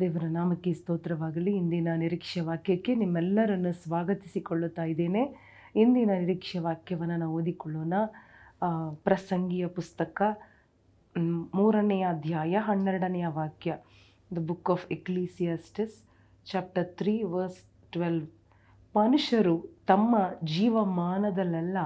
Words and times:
ದೇವರ 0.00 0.24
ನಾಮಕ್ಕೆ 0.24 0.72
ಸ್ತೋತ್ರವಾಗಲಿ. 0.72 1.56
ಇಂದಿನ 1.56 1.88
ನಿರೀಕ್ಷೆ 1.96 2.40
ವಾಕ್ಯಕ್ಕೆ 2.40 2.94
ನಿಮ್ಮೆಲ್ಲರನ್ನು 2.94 3.72
ಸ್ವಾಗತಿಸಿಕೊಳ್ಳುತ್ತಾ 3.72 4.84
ಇದ್ದೇನೆ. 4.84 5.22
ಇಂದಿನ 5.76 6.10
ನಿರೀಕ್ಷೆ 6.18 6.58
ವಾಕ್ಯವನ್ನು 6.58 7.16
ನಾವು 7.16 7.34
ಓದಿಕೊಳ್ಳೋಣ. 7.34 7.94
ಪ್ರಸಂಗಿಯ 8.94 9.66
ಪುಸ್ತಕ 9.66 10.22
ಮೂರನೆಯ 11.54 12.06
ಅಧ್ಯಾಯ 12.10 12.56
ಹನ್ನೆರಡನೆಯ 12.60 13.26
ವಾಕ್ಯ. 13.26 13.78
The 14.36 14.38
book 14.38 14.70
of 14.70 14.86
Ecclesiastes 14.92 15.96
chapter 16.46 16.88
three 16.96 17.22
verse 17.22 17.62
twelve 17.92 18.26
ಮನುಷ್ಯರು 18.96 19.56
ತಮ್ಮ 19.86 20.16
ಜೀವಮಾನದಲ್ಲೆಲ್ಲ 20.44 21.78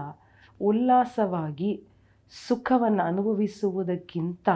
ಉಲ್ಲಾಸವಾಗಿ 0.61 1.85
ಸುಖವನ್ನು 2.49 3.03
ಅನುಭವಿಸುವುದಕ್ಕಿಂತ 3.03 4.49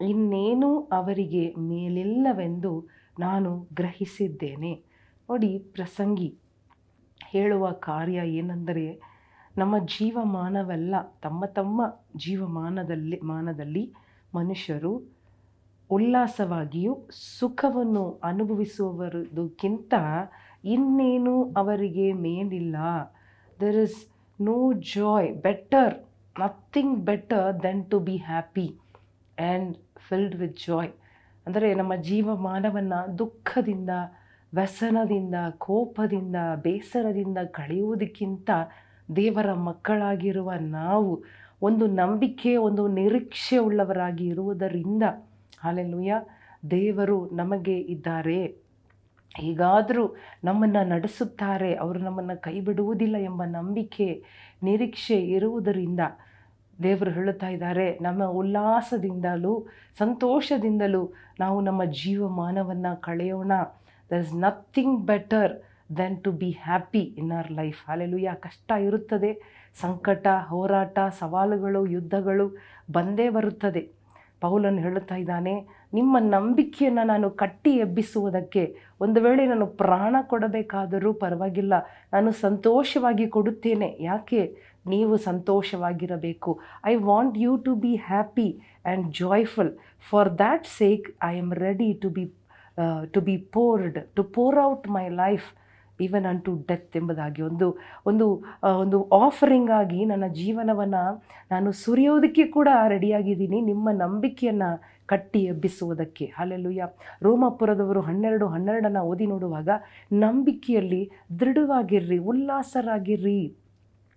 ಇನ್ನೇನು 0.00 0.80
ಅವರಿಗೆ 0.80 1.54
ಮೇಲಿಲ್ಲವೆಂದು 1.58 2.86
ನಾನು 3.18 3.68
ಗ್ರಹಿಸಿದ್ದೇನೆ. 3.74 4.84
ನೋಡಿ, 5.30 5.58
ಪ್ರಸಂಗಿ 5.58 6.34
ಹೇಳುವ 7.26 7.70
ಕಾರ್ಯ 7.70 8.20
ಏನೆಂದರೆ, 8.26 9.00
ನಮ್ಮ 9.58 9.78
ಜೀವಮಾನವೆಲ್ಲ, 9.78 10.94
ತಮ್ಮ 11.22 11.44
ತಮ್ಮ 11.44 12.00
ಜೀವಮಾನದಲ್ಲಿ, 12.16 13.20
ಮಾನದಲ್ಲಿ 13.24 13.92
ಮನುಷ್ಯರು 14.34 15.18
ಉಲ್ಲಾಸವಾಗಿಯೂ 15.90 17.08
ಸುಖವನ್ನು 17.38 18.20
ಅನುಭವಿಸುವವರದಕ್ಕಿಂತ 18.24 19.94
ಇನ್ನೇನು 20.64 21.44
ಅವರಿಗೆ 21.56 22.12
ಮೇಲಿಲ್ಲ. 22.12 22.76
There 23.60 23.76
is 23.76 24.08
no 24.40 24.72
joy 24.72 25.34
better 25.34 25.94
nothing 26.40 26.98
better 26.98 27.62
than 27.62 27.90
to 27.90 28.00
be 28.00 28.16
happy 28.16 28.76
and 29.38 29.76
filled 30.08 30.36
with 30.36 30.58
joy 30.66 30.90
ಅಂದರೆ 31.46 31.74
ನಮ್ಮ 31.74 31.94
ಜೀವಮಾನವನ್ನು 31.94 33.18
ದುಃಖದಿಂದ, 33.18 33.90
ವ್ಯಸನದಿಂದ, 34.54 35.34
ಕೋಪದಿಂದ, 35.58 36.36
ಬೇಸರದಿಂದ 36.56 37.38
ಕಳೆಯುವುದಕ್ಕಿಂತ 37.50 38.50
ದೇವರ 39.16 39.52
ಮಕ್ಕಳಾಗಿರುವ 39.52 40.52
ನಾವು 40.58 41.24
ಒಂದು 41.62 41.86
ನಂಬಿಕೆ, 41.86 42.56
ಒಂದು 42.56 42.88
ನಿರೀಕ್ಷೆ 42.88 43.58
ಉಳ್ಳವರಾಗಿ 43.58 44.26
ಇರುವುದರಿಂದ 44.26 45.02
ಹಾಲೆಲುಯ್ಯ 45.60 46.14
ದೇವರು 46.70 47.30
ನಮಗೆ 47.32 47.76
ಇದ್ದಾರೆ. 47.80 48.40
ಹೀಗಾದರೂ 49.36 50.16
ನಮ್ಮನ್ನು 50.44 50.88
ನಡೆಸುತ್ತಾರೆ. 50.88 51.74
ಅವರು 51.74 51.98
ನಮ್ಮನ್ನು 51.98 52.42
ಕೈ 52.42 52.60
ಬಿಡುವುದಿಲ್ಲ 52.60 53.16
ಎಂಬ 53.16 53.42
ನಂಬಿಕೆ, 53.44 54.24
ನಿರೀಕ್ಷೆ 54.62 55.18
ಇರುವುದರಿಂದ. 55.20 56.00
ದೇವರು 56.82 57.10
ಹೇಳುತ್ತಾ 57.10 57.48
ಇದ್ದಾರೆ, 57.48 57.98
ನಮ್ಮ 58.02 58.24
ಉಲ್ಲಾಸದಿಂದಲೂ, 58.24 59.66
ಸಂತೋಷದಿಂದಲೂ 59.98 61.12
ನಾವು 61.40 61.60
ನಮ್ಮ 61.60 61.84
ಜೀವಮಾನವನ್ನು 61.84 63.00
ಕಳೆಯೋಣ. 63.00 63.52
There 64.10 64.18
is 64.18 64.34
nothing 64.34 65.06
better 65.06 65.62
than 65.96 66.22
to 66.22 66.32
be 66.32 66.50
happy 66.50 67.00
in 67.00 67.32
our 67.32 67.52
life 67.52 67.90
alleluia 67.90 68.30
ಕಷ್ಟ 68.34 68.70
ಇರುತ್ತದೆ, 68.70 69.30
ಸಂಕಟ, 69.80 70.26
ಹೋರಾಟ, 70.48 70.98
ಸವಾಲುಗಳು, 71.18 71.86
ಯುದ್ಧಗಳು 71.86 72.46
ಬಂದೇ 72.92 73.28
ಬರುತ್ತದೆ. 73.28 73.82
ಪೌಲನ್ನು 74.40 74.80
ಹೇಳುತ್ತಾ 74.80 75.16
ಇದ್ದಾನೆ, 75.16 75.54
ನಿಮ್ಮ 75.94 76.16
ನಂಬಿಕೆಯನ್ನು 76.20 77.06
ನಾನು 77.06 77.30
ಕಟ್ಟಿ 77.30 77.72
ಎಬ್ಬಿಸುವುದಕ್ಕೆ 77.76 78.76
ಒಂದು 79.00 79.20
ವೇಳೆ 79.20 79.46
ನಾನು 79.46 79.66
ಪ್ರಾಣ 79.66 80.16
ಕೊಡಬೇಕಾದರೂ 80.22 81.12
ಪರವಾಗಿಲ್ಲ. 81.12 81.74
ನಾನು 82.12 82.30
ಸಂತೋಷವಾಗಿ 82.32 83.26
ಕೊಡುತ್ತೇನೆ. 83.28 83.96
ಯಾಕೆ? 84.00 84.42
ನೀವು 84.94 85.14
ಸಂತೋಷವಾಗಿರಬೇಕು. 85.28 86.50
I 86.92 86.94
want 87.10 87.36
you 87.44 87.52
to 87.66 87.74
be 87.84 87.92
happy 88.10 88.48
and 88.58 89.06
joyful 89.20 89.72
for 90.10 90.30
that 90.42 90.66
sake 90.80 91.06
I 91.30 91.32
am 91.44 91.52
ready 91.66 91.90
to 92.02 92.10
be 92.18 92.24
to 93.14 93.20
be 93.28 93.36
poured 93.56 93.98
to 94.16 94.24
pour 94.36 94.58
out 94.68 94.86
my 94.96 95.06
life 95.22 95.46
even 96.06 96.26
unto 96.46 96.52
death 96.68 96.96
ಎಂಬುದಾಗಿ. 96.98 97.40
ಒಂದು 97.50 97.66
ಒಂದು 98.10 98.26
ಒಂದು 98.82 98.98
ಆಫರಿಂಗ್ 99.24 99.70
ಆಗಿ 99.78 100.00
ನನ್ನ 100.10 100.26
ಜೀವನವನ್ನು 100.40 101.02
ನಾನು 101.50 101.68
ಸುರಿಯೋದಕ್ಕೆ 101.84 102.44
ಕೂಡ 102.56 102.68
ರೆಡಿಯಾಗಿದ್ದೀನಿ. 102.94 103.60
ನಿಮ್ಮ 103.70 103.88
ನಂಬಿಕೆಯನ್ನು 104.04 104.70
ಕಟ್ಟಿ 105.12 105.40
ಎಬ್ಬಿಸುವುದಕ್ಕೆ. 105.52 106.24
ಅಲ್ಲೆಲ್ಲುಯ್ಯ 106.40 106.86
ರೋಮಾಪುರದವರು 107.26 108.00
ಹನ್ನೆರಡು, 108.08 108.46
ಹನ್ನೆರಡನ್ನು 108.54 109.02
ಓದಿ 109.10 109.26
ನೋಡುವಾಗ, 109.26 109.68
ನಂಬಿಕೆಯಲ್ಲಿ 110.24 111.02
ದೃಢವಾಗಿರ್ರಿ, 111.40 112.18
ಉಲ್ಲಾಸರಾಗಿರ್ರಿ. 112.32 113.40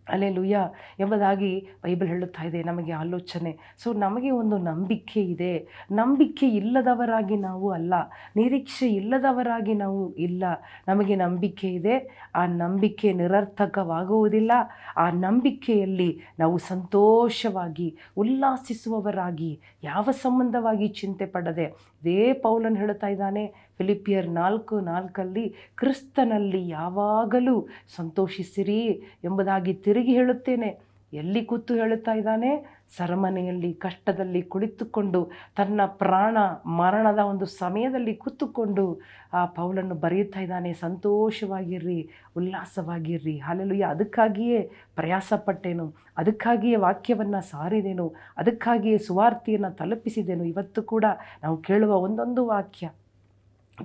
ಅಲ್ಲೆಲುಯ್ಯ 0.10 0.70
ಎಂಬುದಾಗಿ 1.00 1.68
ಬೈಬಲ್ 1.84 2.08
ಹೇಳುತ್ತಾ 2.08 2.44
ಇದೆ, 2.44 2.64
ನಮಗೆ 2.64 2.92
ಆಲೋಚನೆ. 2.92 3.58
ಸೊ 3.78 3.94
ನಮಗೆ 3.94 4.32
ಒಂದು 4.32 4.58
ನಂಬಿಕೆ 4.58 5.24
ಇದೆ. 5.24 5.86
ನಂಬಿಕೆ 5.92 6.48
ಇಲ್ಲದವರಾಗಿ 6.48 7.36
ನಾವು 7.36 7.72
ಅಲ್ಲ. 7.72 7.94
ನಿರೀಕ್ಷೆ 8.36 8.90
ಇಲ್ಲದವರಾಗಿ 8.90 9.74
ನಾವು 9.74 10.14
ಇಲ್ಲ. 10.14 10.44
ನಮಗೆ 10.88 11.16
ನಂಬಿಕೆ 11.16 11.68
ಇದೆ. 11.68 12.30
ಆ 12.36 12.46
ನಂಬಿಕೆ 12.46 13.14
ನಿರರ್ಥಕವಾಗುವುದಿಲ್ಲ. 13.14 14.52
ಆ 14.98 15.10
ನಂಬಿಕೆಯಲ್ಲಿ 15.10 16.20
ನಾವು 16.40 16.58
ಸಂತೋಷವಾಗಿ, 16.58 17.98
ಉಲ್ಲಾಸಿಸುವವರಾಗಿ, 18.18 19.60
ಯಾವ 19.84 20.12
ಸಂಬಂಧವಾಗಿ 20.12 20.88
ಚಿಂತೆ 20.88 21.26
ಪಡದೆ, 21.26 21.64
ಇದೇ 21.64 22.34
ಪೌಲನ್ 22.34 22.78
ಹೇಳ್ತಾ 22.78 23.08
ಇದ್ದಾನೆ 23.08 23.72
ಫಿಲಿಪಿಯರ್ 23.78 24.30
ನಾಲ್ಕು 24.30 24.80
ನಾಲ್ಕಲ್ಲಿ, 24.80 25.56
ಕ್ರಿಸ್ತನಲ್ಲಿ 25.78 26.70
ಯಾವಾಗಲೂ 26.70 27.68
ಸಂತೋಷಿಸಿರಿ 27.96 29.02
ಎಂಬುದಾಗಿ 29.24 29.74
ತಿರುಗಿ 29.92 30.12
ಹೇಳುತ್ತೇನೆ. 30.12 30.92
ಎಲ್ಲಿ 31.14 31.46
ಕೂತು 31.46 31.74
ಹೇಳುತ್ತಾ 31.76 32.14
ಇದ್ದಾನೆ? 32.14 32.50
ಸರಮನೆಯಲ್ಲಿ, 32.98 33.74
ಕಷ್ಟದಲ್ಲಿ 33.74 34.42
ಕುಳಿತುಕೊಂಡು, 34.42 35.32
ತನ್ನ 35.56 35.82
ಪ್ರಾಣ 35.86 36.38
ಮರಣದ 36.66 37.20
ಒಂದು 37.20 37.46
ಸಮಯದಲ್ಲಿ 37.46 38.14
ಕೂತುಕೊಂಡು 38.16 38.86
ಆ 39.34 39.46
ಪೌಲನ್ನು 39.46 39.96
ಬರೆಯುತ್ತಾ 39.96 40.40
ಇದ್ದಾನೆ, 40.40 40.74
ಸಂತೋಷವಾಗಿರ್ರಿ, 40.74 42.10
ಉಲ್ಲಾಸವಾಗಿರ್ರಿ, 42.38 43.40
ಹಾಲೆಲುಯ್ಯ, 43.40 43.84
ಅದಕ್ಕಾಗಿಯೇ 43.84 44.72
ಪ್ರಯಾಸಪಟ್ಟೆನು, 44.96 45.88
ಅದಕ್ಕಾಗಿಯೇ 46.18 46.76
ವಾಕ್ಯವನ್ನು 46.76 47.42
ಸಾರಿದೆನು, 47.50 48.08
ಅದಕ್ಕಾಗಿಯೇ 48.38 48.98
ಸುವಾರ್ತೆಯನ್ನು 48.98 49.76
ತಲುಪಿಸಿದೆನು. 49.76 50.44
ಇವತ್ತು 50.44 50.84
ಕೂಡ 50.84 51.06
ನಾವು 51.44 51.58
ಕೇಳುವ 51.58 51.94
ಒಂದೊಂದು 51.96 52.48
ವಾಕ್ಯ 52.48 52.90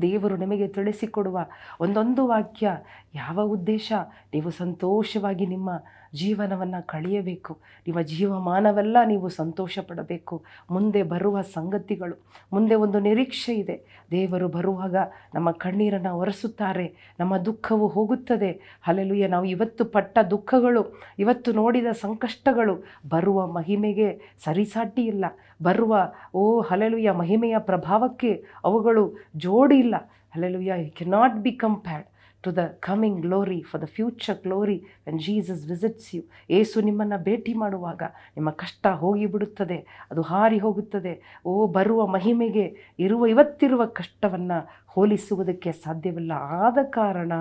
ದೇವರು 0.03 0.37
ನಿಮಗೆ 0.37 0.69
ತಿಳಿಸಿಕೊಡುವ 0.69 1.39
ಒಂದೊಂದು 1.81 2.27
ವಾಕ್ಯ 2.27 2.71
ಯಾವ 3.15 3.41
ಉದ್ದೇಶ? 3.43 3.93
ನೀವು 4.33 4.51
ಸಂತೋಷವಾಗಿ 4.51 5.47
ನಿಮ್ಮ 5.47 5.71
ಜೀವನವನ್ನು 6.15 6.87
ಕಳೆಯಬೇಕು. 6.87 7.59
ನಿಮ್ಮ 7.87 8.01
ಜೀವಮಾನವೆಲ್ಲ 8.01 8.97
ನೀವು 9.05 9.29
ಸಂತೋಷ 9.29 9.79
ಪಡಬೇಕು 9.79 10.45
ಮುಂದೆ 10.71 11.03
ಬರುವ 11.03 11.41
ಸಂಗತಿಗಳು, 11.41 12.27
ಮುಂದೆ 12.53 12.75
ಒಂದು 12.75 13.01
ನಿರೀಕ್ಷೆ 13.01 13.55
ಇದೆ. 13.55 14.07
ದೇವರು 14.11 14.49
ಬರುವಾಗ 14.49 14.97
ನಮ್ಮ 15.35 15.51
ಕಣ್ಣೀರನ್ನು 15.51 16.19
ಒರೆಸುತ್ತಾರೆ. 16.19 17.15
ನಮ್ಮ 17.21 17.39
ದುಃಖವು 17.39 17.89
ಹೋಗುತ್ತದೆ. 17.89 18.81
ಅಲ್ಲೆಲುಯ್ಯ 18.87 19.29
ನಾವು 19.29 19.45
ಇವತ್ತು 19.45 19.85
ಪಟ್ಟ 19.85 20.19
ದುಃಖಗಳು, 20.19 21.01
ಇವತ್ತು 21.19 21.53
ನೋಡಿದ 21.53 21.87
ಸಂಕಷ್ಟಗಳು 21.93 22.85
ಬರುವ 23.09 23.47
ಮಹಿಮೆಗೆ 23.47 24.37
ಸರಿಸಾಟಿ 24.45 25.05
ಇಲ್ಲ 25.05 25.25
ಬರುವ, 25.63 26.13
ಓ 26.35 26.61
ಹಲೆಲುಯ್ಯ 26.61 27.11
ಮಹಿಮೆಯ 27.11 27.59
ಪ್ರಭಾವಕ್ಕೆ 27.59 28.45
ಅವುಗಳು 28.65 29.17
ಜೋಡಿ 29.37 29.79
ಇಲ್ಲ 29.79 29.95
hallelujah 30.35 30.73
you 30.77 30.91
can 30.91 31.05
not 31.05 31.35
be 31.35 31.53
compared 31.53 32.07
to 32.43 32.57
the 32.57 32.59
coming 32.81 33.21
glory 33.21 33.63
for 33.63 33.83
the 33.83 33.87
future 33.87 34.43
glory 34.43 34.85
when 35.07 35.21
Jesus 35.21 35.71
visits 35.71 36.15
you 36.15 36.23
Yesu 36.51 36.81
ನಿಮ್ಮನ್ನು 36.81 37.25
ಭೇಟಿ 37.25 37.55
ಮಾಡುವಾಗ 37.55 38.03
ನಿಮ್ಮ 38.37 38.51
ಕಷ್ಟ 38.51 38.87
ಹೋಗಿಬಿಡುತ್ತದೆ, 38.87 40.07
ಅದು 40.11 40.23
ಹಾರಿ 40.23 40.59
ಹೋಗುತ್ತದೆ. 40.59 41.43
ಓ, 41.47 41.67
ಬರುವ 41.67 42.07
ಮಹಿಮೆಗೆ 42.07 42.95
ಇರುವ, 42.99 43.27
ಇವತ್ತಿರುವ 43.27 43.87
ಕಷ್ಟವನ್ನು 43.87 44.83
ಹೋಲಿಸುವುದಕ್ಕೆ 44.87 45.73
ಸಾಧ್ಯವಿಲ್ಲ. 45.73 46.33
ಆದ 46.33 46.79
ಕಾರಣ 46.91 47.33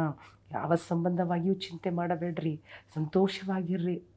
ಯಾವ 0.51 0.75
ಸಂಬಂಧವಾಗಿಯೂ 0.75 1.53
ಚಿಂತೆ 1.53 1.89
ಮಾಡಬೇಡ್ರಿ. 1.89 2.61
ಸಂತೋಷವಾಗಿರ್ರಿ. 2.94 4.14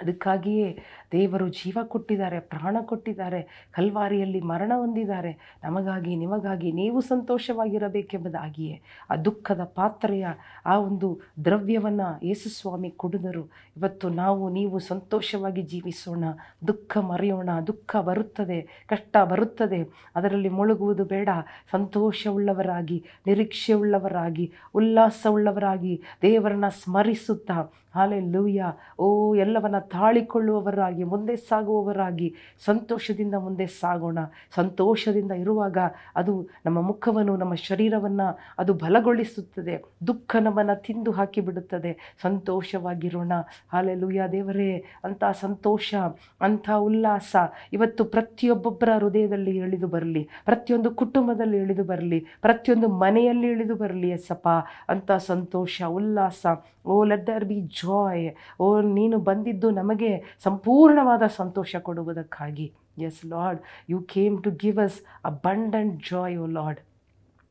ಅದಕ್ಕಾಗಿಯೇ 0.00 0.78
ದೇವರು 1.12 1.48
ಜೀವ 1.48 1.78
ಕೊಟ್ಟಿದ್ದಾರೆ, 1.84 2.40
ಪ್ರಾಣ 2.40 2.76
ಕೊಟ್ಟಿದ್ದಾರೆ, 2.80 3.68
ಕಲ್ವಾರಿಯಲ್ಲಿ 3.72 4.40
ಮರಣ 4.40 4.72
ಹೊಂದಿದ್ದಾರೆ. 4.76 5.58
ನಮಗಾಗಿ, 5.64 6.16
ನಿಮಗಾಗಿ 6.16 6.72
ನೀವು 6.72 7.00
ಸಂತೋಷವಾಗಿರಬೇಕೆಂಬುದಾಗಿಯೇ 7.00 8.80
ಆ 9.10 9.16
ದುಃಖದ 9.16 9.60
ಪಾತ್ರೆಯ 9.74 10.26
ಆ 10.66 10.78
ಒಂದು 10.78 11.20
ದ್ರವ್ಯವನ್ನು 11.44 12.26
ಯೇಸುಸ್ವಾಮಿ 12.26 12.90
ಕುಡಿದರು. 12.90 13.50
ಇವತ್ತು 13.76 14.08
ನಾವು, 14.08 14.48
ನೀವು 14.48 14.78
ಸಂತೋಷವಾಗಿ 14.78 15.62
ಜೀವಿಸೋಣ. 15.62 16.24
ದುಃಖ 16.66 16.98
ಮರೆಯೋಣ. 16.98 17.50
ದುಃಖ 17.66 17.96
ಬರುತ್ತದೆ, 17.96 18.84
ಕಷ್ಟ 18.86 19.16
ಬರುತ್ತದೆ. 19.24 19.88
ಅದರಲ್ಲಿ 20.16 20.48
ಮುಳುಗುವುದು 20.48 21.04
ಬೇಡ. 21.04 21.28
ಸಂತೋಷವುಳ್ಳವರಾಗಿ, 21.70 23.04
ನಿರೀಕ್ಷೆಯುಳ್ಳವರಾಗಿ, 23.26 24.52
ಉಲ್ಲಾಸವುಳ್ಳವರಾಗಿ 24.74 26.02
ದೇವರನ್ನ 26.22 26.68
ಸ್ಮರಿಸುತ್ತಾ 26.68 27.72
ಹಾಲೆ 27.98 28.20
ಲೂಯ್ಯ 28.20 28.64
ಓ, 28.98 29.34
ಎಲ್ಲವನ್ನ 29.34 29.78
ತಾಳಿಕೊಳ್ಳುವವರಾಗಿ, 29.78 31.04
ಮುಂದೆ 31.04 31.36
ಸಾಗುವವರಾಗಿ, 31.36 32.34
ಸಂತೋಷದಿಂದ 32.64 33.34
ಮುಂದೆ 33.34 33.66
ಸಾಗೋಣ. 33.66 34.18
ಸಂತೋಷದಿಂದ 34.54 35.32
ಇರುವಾಗ 35.32 35.78
ಅದು 36.16 36.34
ನಮ್ಮ 36.66 36.80
ಮುಖವನ್ನು, 36.80 37.36
ನಮ್ಮ 37.36 37.54
ಶರೀರವನ್ನು 37.54 38.38
ಅದು 38.58 38.74
ಬಲಗೊಳಿಸುತ್ತದೆ. 38.74 39.74
ದುಃಖ 40.06 40.36
ನಮ್ಮನ್ನು 40.40 40.82
ತಿಂದು 40.82 41.10
ಹಾಕಿಬಿಡುತ್ತದೆ. 41.10 41.92
ಸಂತೋಷವಾಗಿರೋಣ. 42.22 43.32
ಹಾಲೆ 43.72 43.94
ಲೂಯ್ಯ 43.94 44.28
ದೇವರೇ, 44.32 44.84
ಅಂಥ 45.04 45.24
ಸಂತೋಷ, 45.40 45.94
ಅಂಥ 46.40 46.70
ಉಲ್ಲಾಸ 46.70 47.36
ಇವತ್ತು 47.72 48.04
ಪ್ರತಿಯೊಬ್ಬೊಬ್ಬರ 48.04 48.88
ಹೃದಯದಲ್ಲಿ 48.98 49.56
ಇಳಿದು 49.56 49.86
ಬರಲಿ. 49.86 50.28
ಪ್ರತಿಯೊಂದು 50.44 50.90
ಕುಟುಂಬದಲ್ಲಿ 50.90 51.58
ಇಳಿದು 51.58 51.84
ಬರಲಿ. 51.84 52.20
ಪ್ರತಿಯೊಂದು 52.40 52.88
ಮನೆಯಲ್ಲಿ 52.88 53.48
ಇಳಿದು 53.48 53.74
ಬರಲಿ 53.74 54.10
ಎಸಪ್ಪ 54.10 54.48
ಅಂಥ 54.88 55.10
ಸಂತೋಷ, 55.12 55.82
ಉಲ್ಲಾಸ. 55.82 56.46
O 56.86 57.04
let 57.04 57.26
there 57.26 57.44
be 57.44 57.58
joy 57.88 58.26
O, 58.60 58.66
ನೀನು 58.80 59.18
ಬಂದಿದ್ದು 59.18 59.70
ನಮಗೆ 59.70 60.12
ಸಂಪೂರ್ಣವಾದ 60.44 61.22
ಸಂತೋಷ 61.40 61.76
ಕೊಡುವುದಕ್ಕಾಗಿ. 61.76 62.68
Yes 63.08 63.22
Lord 63.26 63.62
you 63.90 64.00
came 64.00 64.36
to 64.42 64.50
give 64.64 64.78
us 64.84 65.00
abundant 65.24 65.96
joy 66.10 66.36
O 66.36 66.46
Lord 66.58 66.82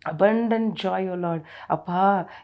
abundant 0.05 0.73
joy 0.81 1.05
O 1.09 1.15
Lord 1.15 1.45
ಅಪ್ಪ, 1.69 1.89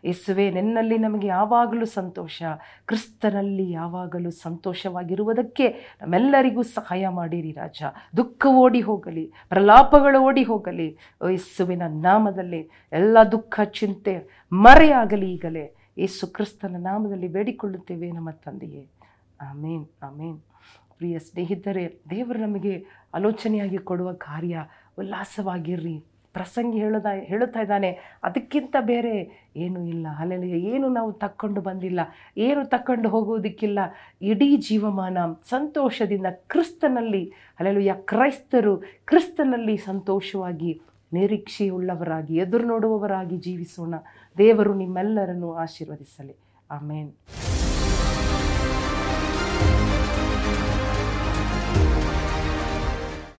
ಯೇಸುವೆ, 0.06 0.45
ನಿನ್ನಲ್ಲಿ 0.51 0.98
ನಮಗೆ 0.98 1.28
ಯಾವಾಗಲೂ 1.28 1.86
ಸಂತೋಷ. 1.86 2.42
ಕ್ರಿಸ್ತನಲ್ಲಿ 2.86 3.72
ಯಾವಾಗಲೂ 3.72 4.31
ಸಂತೋಷವಾಗಿರುವುದಕ್ಕೆ 4.46 5.68
ನಮ್ಮೆಲ್ಲರಿಗೂ 6.01 6.63
ಸಹಾಯ 6.78 7.07
ಮಾಡಿರಿ, 7.07 7.51
ರಾಜ. 7.51 7.81
ದುಃಖ 8.18 8.46
ಓಡಿ 8.63 8.81
ಹೋಗಲಿ, 8.81 9.25
ಪ್ರಲಾಪಗಳು 9.50 10.22
ಓಡಿ 10.22 10.44
ಹೋಗಲಿ. 10.44 10.98
ಯೇಸುವಿನ 11.30 11.84
ನಾಮದಲ್ಲಿ 11.88 12.62
ಎಲ್ಲ 12.92 13.18
ದುಃಖ, 13.31 13.60
ಚಿಂತೆ 13.80 14.16
ಮರೆಯಾಗಲಿ 14.51 15.30
ಈಗಲೇ. 15.34 15.66
ಯೇಸು 15.98 16.28
ಕ್ರಿಸ್ತನ 16.28 16.75
ನಾಮದಲ್ಲಿ 16.80 17.28
ಬೇಡಿಕೊಳ್ಳುತ್ತೇವೆ 17.28 18.12
ನಮ್ಮ 18.12 18.30
ತಂದೆಯೇ. 18.30 18.88
ಆಮೇನ್ 19.42 19.86
ಆಮೇನ್. 20.04 20.40
ಪ್ರಿಯ 20.98 21.19
ಸ್ನೇಹಿತರೆ, 21.19 22.00
ದೇವರು 22.10 22.40
ನಮಗೆ 22.40 22.86
ಆಲೋಚನೆಯಾಗಿ 23.13 23.78
ಕೊಡುವ 23.78 24.13
ಕಾರ್ಯ 24.13 24.66
ಉಲ್ಲಾಸವಾಗಿರ್ರಿ 24.98 26.04
ಪ್ರಸಂಗಿ 26.34 26.80
ಹೇಳದ, 26.80 27.06
ಹೇಳುತ್ತಾ 27.22 27.62
ಇದ್ದಾನೆ, 27.62 28.19
ಅದಕ್ಕಿಂತ 28.24 28.75
ಬೇರೆ 28.80 29.48
ಏನೂ 29.56 29.84
ಇಲ್ಲ. 29.86 30.07
ಅಲ್ಲೆಲ್ಲ 30.19 30.44
ಏನು 30.44 30.90
ನಾವು 30.90 31.13
ತಕ್ಕೊಂಡು 31.13 31.62
ಬಂದಿಲ್ಲ, 31.62 32.00
ಏನು 32.38 32.66
ತಕ್ಕೊಂಡು 32.66 33.10
ಹೋಗುವುದಕ್ಕಿಲ್ಲ. 33.10 33.80
ಇಡೀ 34.22 34.57
ಜೀವಮಾನ 34.57 35.18
ಸಂತೋಷದಿಂದ 35.50 36.25
ಕ್ರಿಸ್ತನಲ್ಲಿ 36.31 37.34
ಅಲ್ಲೆಲ್ಲ 37.60 37.94
ಕ್ರೈಸ್ತರು 37.94 38.78
ಕ್ರಿಸ್ತನಲ್ಲಿ 39.06 39.78
ಸಂತೋಷವಾಗಿ 39.78 40.81
ನಿರೀಕ್ಷೆಯುಳ್ಳವರಾಗಿ 41.13 42.36
ಎದುರು 42.36 42.68
ನೋಡುವವರಾಗಿ 42.68 43.38
ಜೀವಿಸೋಣ. 43.38 43.95
ದೇವರು 44.38 44.74
ನಿಮ್ಮೆಲ್ಲರನ್ನು 44.74 45.54
ಆಶೀರ್ವದಿಸಲಿ. 45.54 46.36
ಆಮೇನ್. 46.71 47.13